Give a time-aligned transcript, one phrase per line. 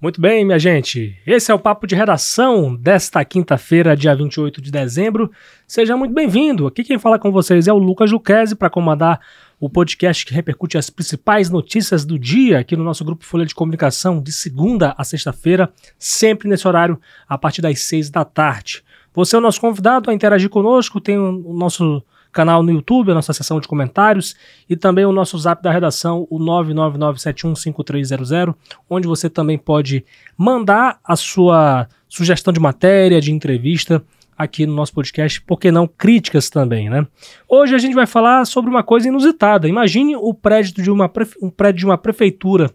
[0.00, 1.18] Muito bem, minha gente.
[1.26, 5.28] Esse é o Papo de Redação desta quinta-feira, dia 28 de dezembro.
[5.66, 6.68] Seja muito bem-vindo.
[6.68, 9.20] Aqui quem fala com vocês é o Lucas Juquezzi para comandar
[9.58, 13.56] o podcast que repercute as principais notícias do dia aqui no nosso grupo Folha de
[13.56, 15.68] Comunicação, de segunda a sexta-feira,
[15.98, 18.84] sempre nesse horário, a partir das seis da tarde.
[19.12, 23.14] Você é o nosso convidado a interagir conosco, tem o nosso canal no YouTube, a
[23.14, 24.36] nossa seção de comentários
[24.68, 28.54] e também o nosso zap da redação, o 999715300,
[28.88, 30.04] onde você também pode
[30.36, 34.00] mandar a sua sugestão de matéria, de entrevista
[34.36, 37.04] aqui no nosso podcast, porque não críticas também, né?
[37.48, 39.66] Hoje a gente vai falar sobre uma coisa inusitada.
[39.66, 41.10] Imagine o prédio de uma,
[41.42, 42.70] um prédio de uma prefeitura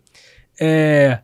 [0.59, 1.19] é,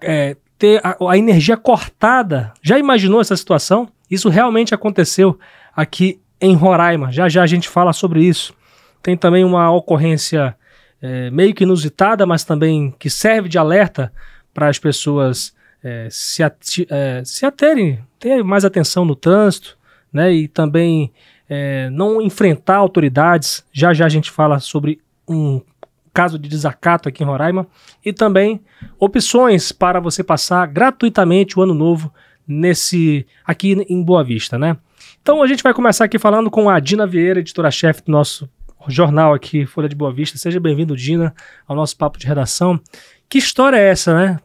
[0.00, 2.52] é, ter a, a energia cortada.
[2.60, 3.88] Já imaginou essa situação?
[4.10, 5.38] Isso realmente aconteceu
[5.74, 7.12] aqui em Roraima.
[7.12, 8.54] Já já a gente fala sobre isso.
[9.02, 10.56] Tem também uma ocorrência
[11.00, 14.12] é, meio que inusitada, mas também que serve de alerta
[14.52, 19.78] para as pessoas é, se, é, se aterem, ter mais atenção no trânsito,
[20.12, 20.32] né?
[20.32, 21.12] E também
[21.48, 23.64] é, não enfrentar autoridades.
[23.72, 25.60] Já já a gente fala sobre um
[26.12, 27.66] caso de desacato aqui em Roraima
[28.04, 28.60] e também
[28.98, 32.12] opções para você passar gratuitamente o ano novo
[32.46, 34.76] nesse aqui em Boa Vista, né?
[35.22, 38.48] Então a gente vai começar aqui falando com a Dina Vieira, editora-chefe do nosso
[38.88, 40.38] jornal aqui, Folha de Boa Vista.
[40.38, 41.34] Seja bem-vindo, Dina,
[41.68, 42.80] ao nosso papo de redação.
[43.28, 44.40] Que história é essa, né?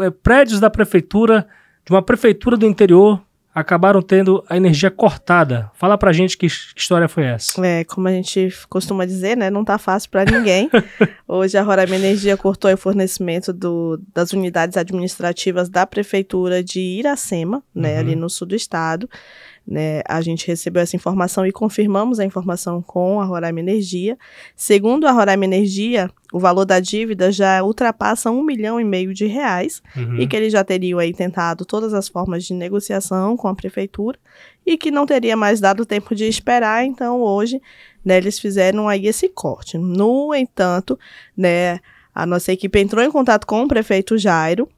[0.00, 1.46] É, prédios da prefeitura,
[1.84, 3.20] de uma prefeitura do interior,
[3.52, 5.70] acabaram tendo a energia cortada.
[5.74, 7.66] Fala pra gente que, que, história foi essa.
[7.66, 10.70] É, como a gente costuma dizer, né, não tá fácil para ninguém.
[11.26, 17.62] Hoje a Roraima Energia cortou o fornecimento do, das unidades administrativas da prefeitura de Iracema,
[17.74, 18.00] né, uhum.
[18.00, 19.10] ali no sul do estado.
[19.66, 24.18] Né, a gente recebeu essa informação e confirmamos a informação com a Roraima Energia.
[24.56, 29.26] Segundo a Roraima Energia, o valor da dívida já ultrapassa um milhão e meio de
[29.26, 30.16] reais uhum.
[30.16, 34.18] e que eles já teriam aí tentado todas as formas de negociação com a prefeitura
[34.66, 36.84] e que não teria mais dado tempo de esperar.
[36.84, 37.60] Então hoje,
[38.04, 39.78] né, eles fizeram aí esse corte.
[39.78, 40.98] No entanto,
[41.36, 41.78] né,
[42.14, 44.68] a nossa equipe entrou em contato com o prefeito Jairo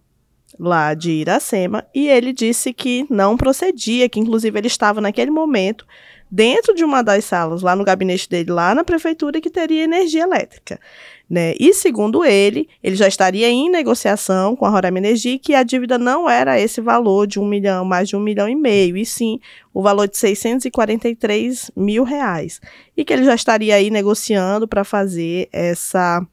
[0.58, 5.86] lá de Iracema, e ele disse que não procedia, que inclusive ele estava naquele momento
[6.30, 10.22] dentro de uma das salas, lá no gabinete dele, lá na prefeitura, que teria energia
[10.22, 10.80] elétrica.
[11.28, 11.54] Né?
[11.60, 15.98] E segundo ele, ele já estaria em negociação com a Roraima Energia que a dívida
[15.98, 19.40] não era esse valor de um milhão, mais de um milhão e meio, e sim
[19.74, 22.60] o valor de 643 mil reais.
[22.96, 26.26] E que ele já estaria aí negociando para fazer essa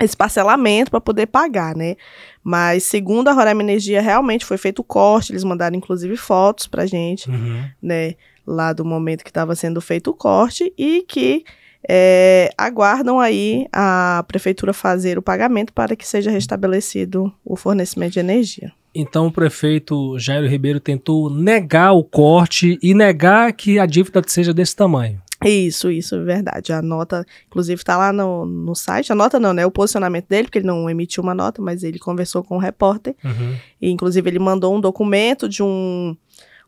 [0.00, 1.96] esse parcelamento para poder pagar, né?
[2.42, 6.86] Mas segundo a Roraima Energia, realmente foi feito o corte, eles mandaram inclusive fotos pra
[6.86, 7.64] gente, uhum.
[7.82, 8.14] né?
[8.46, 11.44] Lá do momento que estava sendo feito o corte e que
[11.88, 18.20] é, aguardam aí a prefeitura fazer o pagamento para que seja restabelecido o fornecimento de
[18.20, 18.72] energia.
[18.94, 24.52] Então o prefeito Jairo Ribeiro tentou negar o corte e negar que a dívida seja
[24.52, 25.20] desse tamanho.
[25.44, 26.72] Isso, isso, é verdade.
[26.72, 29.10] A nota, inclusive, está lá no, no site.
[29.10, 29.64] A nota não, né?
[29.64, 33.14] O posicionamento dele, porque ele não emitiu uma nota, mas ele conversou com o repórter.
[33.24, 33.56] Uhum.
[33.80, 36.14] E, inclusive, ele mandou um documento de um,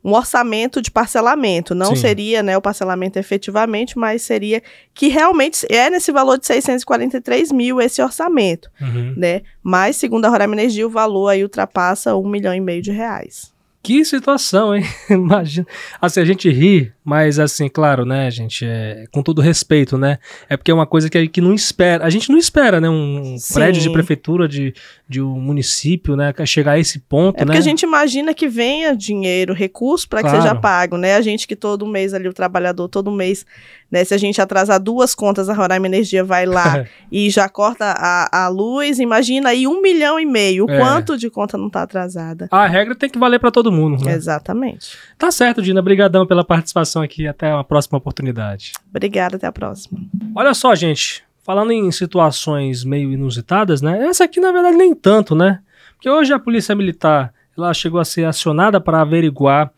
[0.02, 1.74] um orçamento de parcelamento.
[1.74, 2.02] Não Sim.
[2.02, 4.62] seria né, o parcelamento efetivamente, mas seria
[4.94, 8.70] que realmente é nesse valor de 643 mil esse orçamento.
[8.80, 9.14] Uhum.
[9.16, 9.42] Né?
[9.62, 13.52] Mas, segundo a Roraima Energia, o valor aí ultrapassa um milhão e meio de reais.
[13.82, 14.84] Que situação, hein?
[15.10, 15.66] Imagina.
[16.00, 20.18] Assim, a gente ri, mas assim, claro, né, gente, é, com todo respeito, né?
[20.48, 22.04] É porque é uma coisa que, que não espera.
[22.04, 22.88] A gente não espera, né?
[22.88, 23.54] Um Sim.
[23.54, 24.72] prédio de prefeitura de,
[25.08, 26.32] de um município, né?
[26.46, 27.46] Chegar a esse ponto, é né?
[27.46, 30.36] porque a gente imagina que venha dinheiro, recurso para claro.
[30.36, 31.16] que seja pago, né?
[31.16, 33.44] A gente que todo mês ali, o trabalhador, todo mês
[33.92, 34.02] né?
[34.04, 38.44] Se a gente atrasar duas contas, a Roraima Energia vai lá e já corta a,
[38.44, 38.98] a luz.
[38.98, 40.64] Imagina aí um milhão e meio.
[40.64, 40.78] O é.
[40.78, 42.48] quanto de conta não está atrasada?
[42.50, 44.02] A regra tem que valer para todo mundo.
[44.02, 44.14] Né?
[44.14, 44.96] Exatamente.
[45.18, 45.80] Tá certo, Dina.
[45.80, 47.26] Obrigadão pela participação aqui.
[47.26, 48.72] Até uma próxima oportunidade.
[48.90, 49.98] Obrigada, até a próxima.
[50.34, 51.24] Olha só, gente.
[51.42, 54.06] Falando em situações meio inusitadas, né?
[54.06, 55.60] Essa aqui, na verdade, nem tanto, né?
[55.94, 59.72] Porque hoje a Polícia Militar ela chegou a ser acionada para averiguar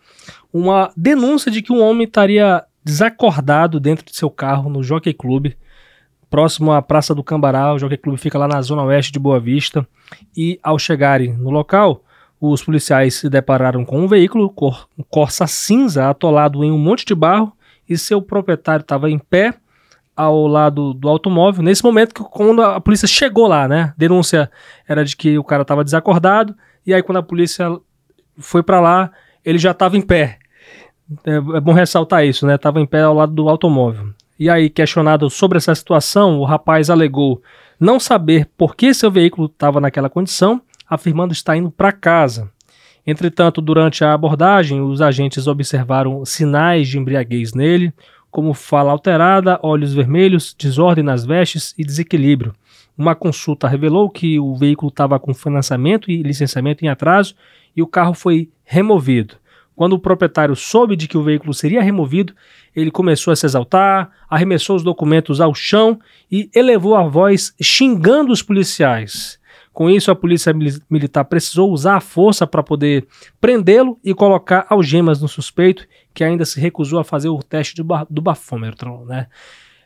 [0.53, 5.53] uma denúncia de que um homem estaria desacordado dentro de seu carro no Jockey Club,
[6.31, 7.73] próximo à Praça do Cambará.
[7.73, 9.87] O Jockey Club fica lá na zona oeste de Boa Vista.
[10.37, 12.04] E ao chegarem no local,
[12.50, 17.05] os policiais se depararam com um veículo, cor, um Corsa cinza, atolado em um monte
[17.05, 17.52] de barro,
[17.88, 19.55] e seu proprietário estava em pé
[20.17, 21.62] ao lado do automóvel.
[21.62, 23.93] Nesse momento, quando a polícia chegou lá, né?
[23.96, 24.50] Denúncia
[24.88, 26.55] era de que o cara estava desacordado,
[26.87, 27.69] e aí quando a polícia
[28.38, 29.11] foi para lá,
[29.44, 30.38] ele já estava em pé.
[31.25, 32.55] É, é bom ressaltar isso, né?
[32.55, 34.14] Estava em pé ao lado do automóvel.
[34.38, 37.41] E aí, questionado sobre essa situação, o rapaz alegou
[37.79, 40.61] não saber por que seu veículo estava naquela condição,
[40.94, 42.50] afirmando estar indo para casa.
[43.06, 47.93] Entretanto, durante a abordagem, os agentes observaram sinais de embriaguez nele,
[48.31, 52.55] como fala alterada, olhos vermelhos, desordem nas vestes e desequilíbrio.
[52.96, 57.35] Uma consulta revelou que o veículo estava com financiamento e licenciamento em atraso
[57.76, 59.37] e o carro foi removido.
[59.76, 62.32] Quando o proprietário soube de que o veículo seria removido,
[62.75, 65.99] ele começou a se exaltar, arremessou os documentos ao chão
[66.31, 69.38] e elevou a voz xingando os policiais.
[69.75, 70.55] Com isso, a polícia
[70.88, 73.09] militar precisou usar a força para poder
[73.41, 75.85] prendê-lo e colocar algemas no suspeito,
[76.15, 79.26] que ainda se recusou a fazer o teste do, do bafômetro, né?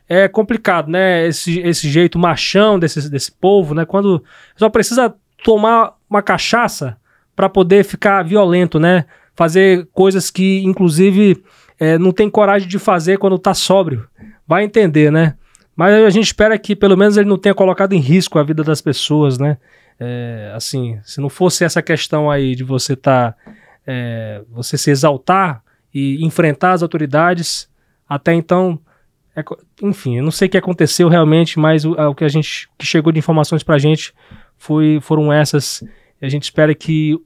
[0.07, 1.25] É complicado, né?
[1.25, 3.83] Esse, esse jeito machão desse, desse povo, né?
[3.83, 4.23] Quando
[4.55, 6.95] só precisa tomar uma cachaça
[7.35, 9.05] para poder ficar violento, né?
[9.35, 11.43] Fazer coisas que, inclusive,
[11.79, 14.07] é, não tem coragem de fazer quando tá sóbrio.
[14.47, 15.35] Vai entender, né?
[15.79, 18.65] Mas a gente espera que pelo menos ele não tenha colocado em risco a vida
[18.65, 19.57] das pessoas, né?
[19.97, 23.33] É, assim, se não fosse essa questão aí de você tá,
[23.87, 27.69] é, você se exaltar e enfrentar as autoridades,
[28.09, 28.77] até então,
[29.33, 29.41] é,
[29.81, 32.85] enfim, eu não sei o que aconteceu realmente, mas o, o que a gente que
[32.85, 34.13] chegou de informações para a gente
[34.57, 35.81] foi, foram essas.
[36.21, 37.17] A gente espera que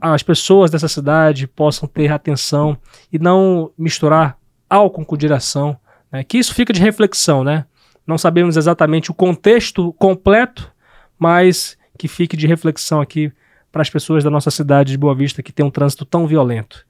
[0.00, 2.78] as pessoas dessa cidade possam ter atenção
[3.12, 4.38] e não misturar
[4.70, 5.76] álcool com direção,
[6.12, 6.22] né?
[6.22, 7.64] que isso fica de reflexão, né?
[8.06, 10.70] Não sabemos exatamente o contexto completo,
[11.18, 13.32] mas que fique de reflexão aqui
[13.72, 16.86] para as pessoas da nossa cidade de Boa Vista que tem um trânsito tão violento.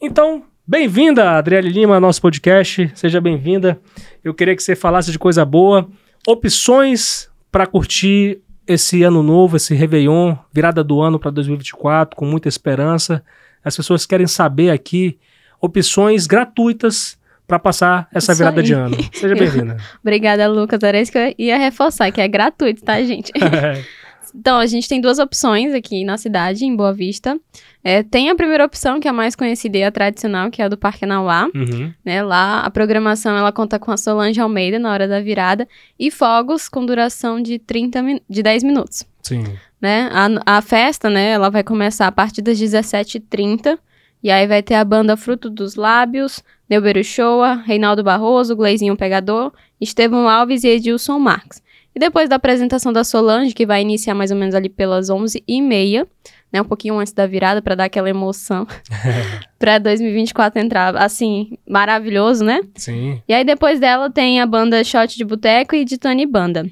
[0.00, 2.90] Então, bem-vinda, Adriele Lima, ao nosso podcast.
[2.94, 3.80] Seja bem-vinda.
[4.24, 5.88] Eu queria que você falasse de coisa boa,
[6.26, 12.48] opções para curtir esse ano novo, esse Réveillon, virada do ano para 2024, com muita
[12.48, 13.24] esperança.
[13.62, 15.16] As pessoas querem saber aqui
[15.60, 18.66] opções gratuitas para passar essa isso virada aí.
[18.66, 18.96] de ano.
[19.12, 19.76] Seja bem-vinda.
[20.00, 20.82] Obrigada, Lucas.
[20.82, 23.30] Era isso que eu ia reforçar, que é gratuito, tá, gente?
[24.34, 27.38] então, a gente tem duas opções aqui na cidade, em Boa Vista.
[27.82, 30.64] É, tem a primeira opção, que é a mais conhecida e a tradicional, que é
[30.64, 31.48] a do Parque Nauá.
[31.54, 31.92] Uhum.
[32.02, 35.68] Né, lá, a programação, ela conta com a Solange Almeida na hora da virada
[35.98, 39.04] e fogos com duração de, 30 de 10 minutos.
[39.22, 39.44] Sim.
[39.80, 40.08] Né?
[40.12, 43.78] A, a festa, né, ela vai começar a partir das 17h30
[44.24, 49.52] e aí vai ter a banda Fruto dos Lábios, Neuberu Shoa, Reinaldo Barroso, Gleizinho Pegador,
[49.78, 51.62] Estevão Alves e Edilson Marques.
[51.94, 56.08] E depois da apresentação da Solange, que vai iniciar mais ou menos ali pelas 11h30,
[56.50, 58.66] né, um pouquinho antes da virada, para dar aquela emoção,
[59.58, 62.62] para 2024 entrar, assim, maravilhoso, né?
[62.76, 63.20] Sim.
[63.28, 66.66] E aí depois dela tem a banda Shot de Boteco e de Tony Banda.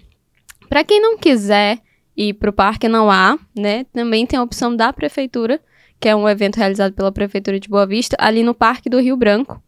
[0.70, 1.80] Para quem não quiser
[2.16, 5.60] ir pro Parque Não Há, né, também tem a opção da prefeitura,
[6.02, 9.16] que é um evento realizado pela Prefeitura de Boa Vista, ali no Parque do Rio
[9.16, 9.62] Branco.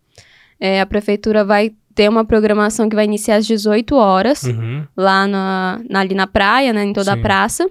[0.58, 4.84] É, a Prefeitura vai ter uma programação que vai iniciar às 18 horas, uhum.
[4.96, 7.20] lá na, na, ali na praia, né, em toda Sim.
[7.20, 7.70] a praça.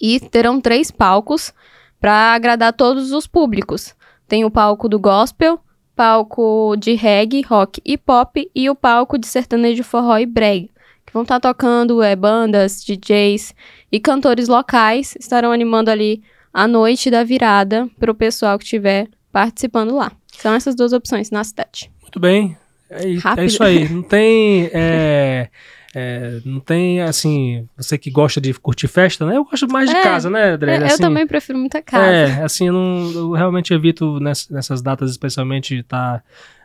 [0.00, 1.52] E terão três palcos
[2.00, 3.94] para agradar todos os públicos.
[4.26, 5.60] Tem o palco do gospel,
[5.94, 10.68] palco de reggae, rock e pop e o palco de sertanejo forró e brega,
[11.04, 13.54] que vão estar tá tocando é, bandas, DJs
[13.92, 16.22] e cantores locais estarão animando ali
[16.54, 20.12] a noite da virada para o pessoal que estiver participando lá.
[20.38, 21.90] São essas duas opções na cidade.
[22.00, 22.56] Muito bem.
[22.88, 23.88] É, é isso aí.
[23.88, 24.70] Não tem.
[24.72, 25.48] É,
[25.96, 29.36] é, não tem, assim, você que gosta de curtir festa, né?
[29.36, 30.74] Eu gosto mais de é, casa, né, André?
[30.74, 32.04] É, assim, eu também prefiro muita casa.
[32.04, 36.24] É, assim, eu, não, eu realmente evito nessas, nessas datas, especialmente, estar tá,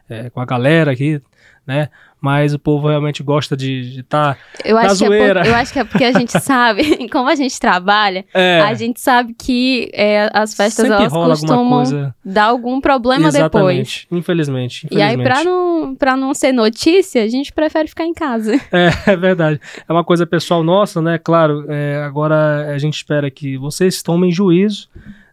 [0.10, 1.22] é, com a galera aqui,
[1.66, 1.90] né?
[2.22, 5.42] Mas o povo realmente gosta de estar tá na zoeira.
[5.46, 8.62] É eu acho que é porque a gente sabe, como a gente trabalha, é.
[8.62, 14.08] a gente sabe que é, as festas Sempre elas costumam dar algum problema Exatamente.
[14.08, 14.08] depois.
[14.12, 14.88] Infelizmente, infelizmente.
[14.92, 18.60] E aí, pra não, pra não ser notícia, a gente prefere ficar em casa.
[18.72, 19.60] É, é verdade.
[19.88, 21.18] É uma coisa pessoal nossa, né?
[21.18, 24.88] Claro, é, agora a gente espera que vocês tomem juízo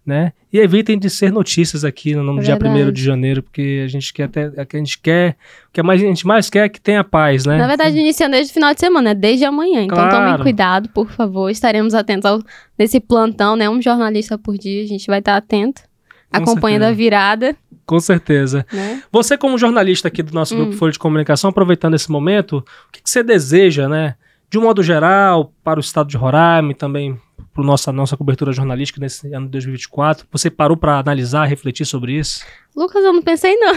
[0.06, 0.32] né?
[0.52, 3.88] E evitem de ser notícias aqui no nome é dia 1 de janeiro, porque a
[3.88, 5.36] gente quer até, a gente quer,
[5.68, 7.58] o que mais, a gente mais quer é que tenha paz, né?
[7.58, 9.82] Na verdade, iniciando desde o final de semana, desde amanhã.
[9.82, 10.10] Então claro.
[10.10, 11.50] tomem cuidado, por favor.
[11.50, 12.40] Estaremos atentos ao,
[12.78, 13.68] nesse plantão, né?
[13.68, 15.82] Um jornalista por dia, a gente vai estar atento,
[16.30, 16.94] Com acompanhando certeza.
[16.94, 17.56] a virada.
[17.84, 18.66] Com certeza.
[18.72, 19.02] Né?
[19.10, 20.58] Você, como jornalista aqui do nosso hum.
[20.58, 24.14] grupo Folha de Comunicação, aproveitando esse momento, o que, que você deseja, né?
[24.48, 27.18] De um modo geral, para o estado de Roraima e também
[27.56, 30.26] para nossa nossa cobertura jornalística nesse ano de 2024?
[30.30, 32.44] Você parou para analisar, refletir sobre isso?
[32.76, 33.72] Lucas, eu não pensei não.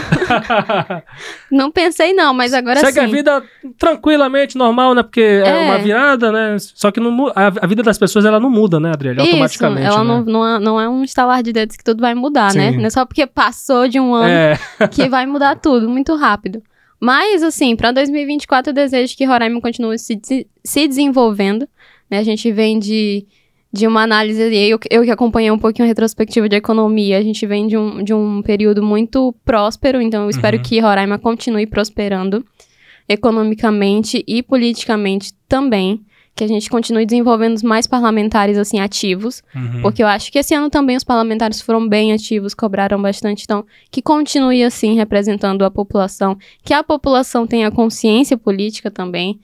[1.50, 3.00] não pensei não, mas agora Segue sim.
[3.00, 3.42] Segue a vida
[3.78, 5.02] tranquilamente, normal, né?
[5.02, 6.56] Porque é, é uma virada, né?
[6.58, 9.20] Só que não, a, a, vida das pessoas ela não muda, né, Adriele?
[9.20, 9.86] Automaticamente.
[9.86, 10.04] Ela né?
[10.04, 12.70] não, não, é, não é um estalar de dedos que tudo vai mudar, né?
[12.70, 12.76] sim.
[12.76, 12.76] né?
[12.76, 14.58] Não é só porque passou de um ano é.
[14.92, 16.62] que vai mudar tudo muito rápido.
[17.00, 20.20] Mas, assim, para 2024 eu desejo que Roraima continue se,
[20.62, 21.66] se desenvolvendo.
[22.10, 22.18] Né?
[22.18, 23.26] A gente vem de
[23.72, 27.46] de uma análise, eu, eu que acompanhei um pouquinho a retrospectiva de economia, a gente
[27.46, 30.62] vem de um, de um período muito próspero, então eu espero Uhum.
[30.62, 32.44] que Roraima continue prosperando
[33.08, 36.00] economicamente e politicamente também,
[36.34, 39.82] que a gente continue desenvolvendo mais parlamentares assim ativos, Uhum.
[39.82, 43.64] porque eu acho que esse ano também os parlamentares foram bem ativos, cobraram bastante, então
[43.90, 49.38] que continue assim representando a população, que a população tenha consciência política também,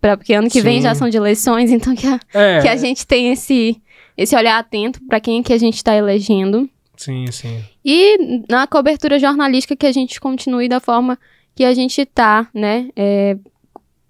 [0.00, 0.82] pra, porque ano que vem Sim.
[0.82, 3.80] já são de eleições, então que a, É, que a gente tenha esse,
[4.16, 6.68] esse olhar atento para quem que a gente está elegendo.
[6.96, 7.62] sim, sim.
[7.84, 11.18] E na cobertura jornalística que a gente continue da forma
[11.54, 12.88] que a gente tá, né?
[12.94, 13.36] é,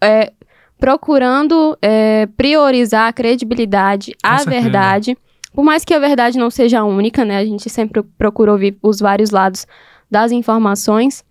[0.02, 0.32] é,
[0.78, 4.62] procurando é, priorizar a credibilidade, a certeza.
[4.62, 5.18] verdade.
[5.52, 7.38] Por mais que a verdade não seja a única, né?
[7.38, 9.66] A gente sempre procura ouvir os vários lados
[10.10, 11.24] das informações.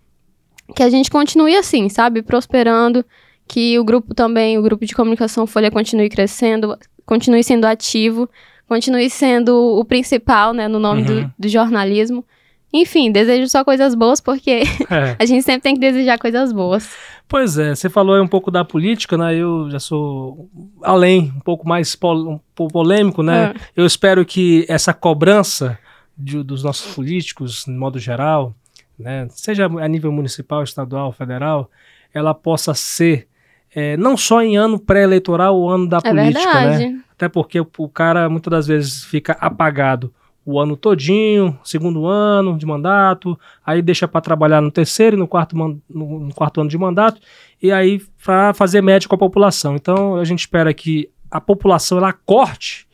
[0.75, 2.23] Que a gente continue assim, sabe?
[2.23, 3.05] Prosperando.
[3.47, 8.27] Que o grupo também, o grupo de comunicação Folha continue crescendo, continue sendo ativo,
[8.67, 10.67] continue sendo o principal, né?
[10.67, 11.07] No nome Uhum.
[11.27, 12.25] do, do jornalismo.
[12.73, 15.15] Enfim, desejo só coisas boas, porque É.
[15.17, 16.89] a gente sempre tem que desejar coisas boas.
[17.27, 19.35] Pois é, você falou aí um pouco da política, né?
[19.35, 20.49] Eu já sou
[20.83, 23.53] além, um pouco mais pol- polêmico, né?
[23.55, 23.59] É.
[23.81, 25.77] Eu espero que essa cobrança
[26.17, 28.53] de- dos nossos políticos, de modo geral,
[28.97, 31.69] né, seja a nível municipal, estadual, federal,
[32.13, 33.27] ela possa ser
[33.75, 36.77] eh, não só em ano pré-eleitoral, o ano da É política, né?
[36.77, 37.01] verdade.
[37.11, 40.13] Até porque o, o cara muitas das vezes fica apagado
[40.45, 45.27] o ano todinho, segundo ano de mandato, aí deixa para trabalhar no terceiro e no
[45.27, 47.19] quarto, no, no quarto ano de mandato,
[47.61, 49.75] e aí para fazer média com a população.
[49.75, 52.87] Então a gente espera que a população ela corte,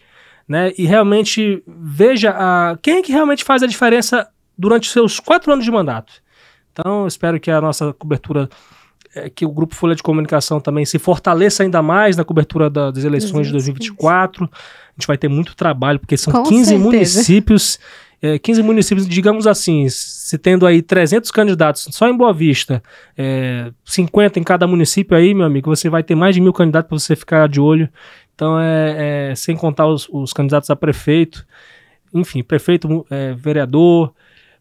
[0.48, 5.20] né, e realmente veja a, quem é que realmente faz a diferença durante os seus
[5.20, 6.14] quatro anos de mandato.
[6.72, 8.50] Então espero que a nossa cobertura
[9.16, 12.92] é, que o Grupo Folha de Comunicação também se fortaleça ainda mais na cobertura da-
[12.92, 14.46] das eleições de Das 2024.
[14.46, 14.48] A
[14.98, 16.84] gente vai ter muito trabalho, porque são Com 15 certeza.
[16.84, 17.80] municípios,
[18.22, 22.82] é, 15 municípios, digamos assim, se tendo aí 300 candidatos só em Boa Vista,
[23.18, 26.88] é, 50 em cada município aí, meu amigo, você vai ter mais de mil candidatos
[26.90, 27.90] para você ficar de olho.
[28.36, 31.46] Então, é, é, sem contar os, os candidatos a prefeito,
[32.14, 34.14] enfim, prefeito, é, vereador.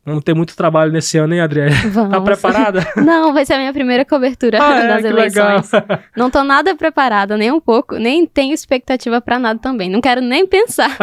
[0.04, 1.74] Vamos ter muito trabalho nesse ano, hein, Adriana?
[1.92, 2.10] Vamos.
[2.10, 2.86] Tá preparada?
[2.96, 5.48] Não, vai ser a minha primeira cobertura Ah, é, das legal.
[5.50, 5.70] eleições.
[6.16, 9.90] Não tô nada preparada, nem um pouco, nem tenho expectativa pra nada também.
[9.90, 10.96] Não quero nem pensar.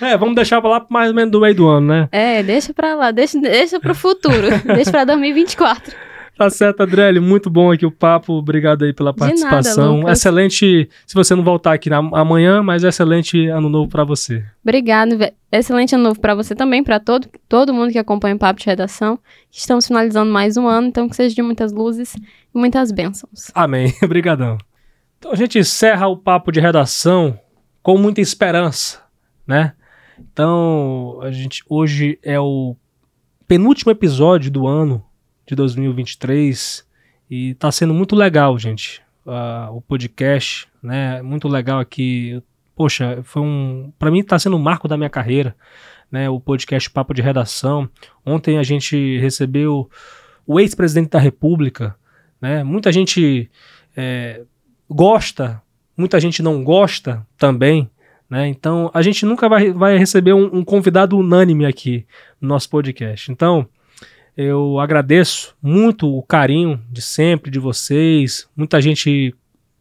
[0.00, 2.08] É, vamos deixar pra lá mais ou menos do meio do ano, né?
[2.12, 4.48] É, deixa pra lá, deixa, deixa pro futuro.
[4.64, 5.94] deixa pra 2024.
[6.36, 8.34] Tá certo, Adriele, muito bom aqui o papo.
[8.34, 10.00] Obrigado aí pela nada, participação.
[10.00, 10.18] Lucas.
[10.18, 14.44] excelente, se você não voltar aqui na- amanhã, mas excelente ano novo pra você.
[14.62, 15.16] Obrigado.
[15.50, 18.66] Excelente ano novo pra você também, pra todo, todo mundo que acompanha o Papo de
[18.66, 19.18] Redação.
[19.50, 23.50] Estamos finalizando mais um ano, então que seja de muitas luzes e muitas bênçãos.
[23.54, 23.94] Amém.
[24.04, 24.58] Obrigadão.
[25.18, 27.38] Então a gente encerra o papo de redação
[27.82, 29.00] com muita esperança,
[29.46, 29.72] né?
[30.18, 32.76] Então, a gente hoje é o
[33.48, 35.02] penúltimo episódio do ano
[35.46, 36.86] de 2023
[37.30, 39.02] e tá sendo muito legal, gente.
[39.26, 41.22] ah, o podcast, né?
[41.22, 42.42] Muito legal aqui.
[42.74, 45.56] Poxa, foi um, para mim tá sendo um marco da minha carreira,
[46.10, 46.28] né?
[46.28, 47.88] O podcast Papo de Redação.
[48.24, 49.90] Ontem a gente recebeu
[50.46, 51.96] o ex-presidente da República,
[52.40, 52.62] né?
[52.62, 53.50] Muita gente
[53.96, 54.42] é,
[54.88, 55.62] gosta,
[55.96, 57.90] muita gente não gosta também,
[58.28, 58.46] né?
[58.46, 62.06] Então a gente nunca vai, vai receber um, um convidado unânime aqui
[62.40, 63.32] no nosso podcast.
[63.32, 63.68] Então
[64.36, 68.48] eu agradeço muito o carinho de sempre de vocês.
[68.54, 69.34] Muita gente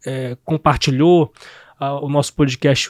[0.06, 1.34] é, compartilhou
[1.80, 2.90] ah, o nosso podcast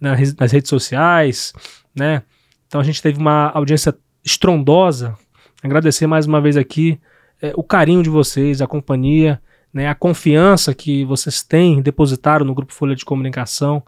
[0.00, 1.54] na nas redes sociais,
[1.94, 2.22] né?
[2.66, 5.16] Então a gente teve uma audiência estrondosa.
[5.62, 7.00] Agradecer mais uma vez aqui
[7.40, 9.40] é, o carinho de vocês, a companhia,
[9.72, 13.82] né, a confiança que vocês têm, depositaram no Grupo Folha de Comunicação,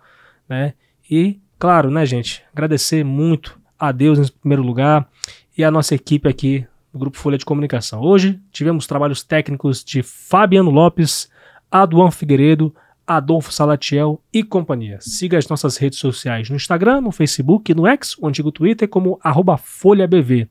[0.49, 0.75] né?
[1.11, 5.07] E, claro, né, gente, agradecer muito a Deus em primeiro lugar
[5.57, 8.01] e a nossa equipe aqui do Grupo Folha de Comunicação.
[8.01, 11.29] Hoje tivemos trabalhos técnicos de Fabiano Lopes,
[11.69, 12.73] Aduan Figueiredo,
[13.05, 14.99] Adolfo Salatiel e companhia.
[15.01, 19.19] Siga as nossas redes sociais no Instagram, no Facebook, no X, o antigo Twitter, como
[19.59, 20.49] FolhaBV.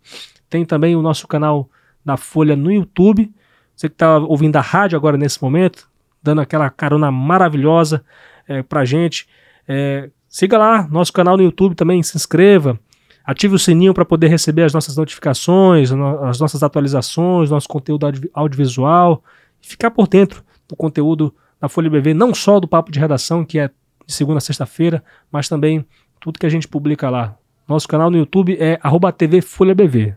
[0.49, 1.69] Tem também o nosso canal
[2.03, 3.33] da Folha no YouTube.
[3.73, 5.89] Você que está ouvindo a rádio agora nesse momento,
[6.21, 8.03] dando aquela carona maravilhosa
[8.49, 9.29] é, pra gente.
[9.65, 12.77] É, siga lá, nosso canal no YouTube também, se inscreva.
[13.25, 18.05] Ative o sininho para poder receber as nossas notificações, no- as nossas atualizações, nosso conteúdo
[18.05, 19.23] audio- audiovisual.
[19.61, 23.45] E ficar por dentro do conteúdo da Folha BV, não só do Papo de Redação,
[23.45, 23.69] que é
[24.05, 25.01] de segunda a sexta-feira,
[25.31, 25.85] mas também
[26.19, 27.35] tudo que a gente publica lá.
[27.67, 30.13] Nosso canal no YouTube é arroba TV Folha BV.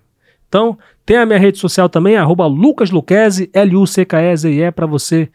[0.48, 5.28] Então, tem a minha rede social também, arroba Lucas Luquezzi, L-U-C-K-E-Z-I-E, para você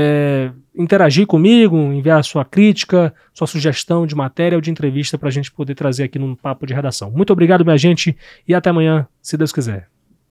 [0.00, 5.32] é, interagir comigo, enviar sua crítica, sua sugestão de matéria ou de entrevista para a
[5.32, 7.10] gente poder trazer aqui num papo de redação.
[7.10, 9.88] Muito obrigado, minha gente, e até amanhã, se Deus quiser.